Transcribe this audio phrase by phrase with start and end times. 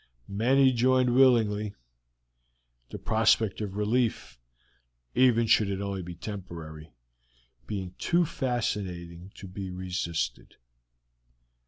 [0.27, 1.75] Many joined willingly,
[2.89, 4.39] the prospect of relief,
[5.13, 6.91] even should it only be temporary,
[7.67, 10.55] being too fascinating to be resisted.